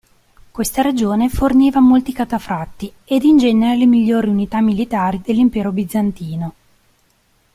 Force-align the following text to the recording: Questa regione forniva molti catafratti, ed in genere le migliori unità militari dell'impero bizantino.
Questa 0.49 0.81
regione 0.81 1.29
forniva 1.29 1.79
molti 1.79 2.11
catafratti, 2.11 2.91
ed 3.05 3.21
in 3.21 3.37
genere 3.37 3.77
le 3.77 3.85
migliori 3.85 4.29
unità 4.29 4.59
militari 4.59 5.21
dell'impero 5.23 5.71
bizantino. 5.71 6.53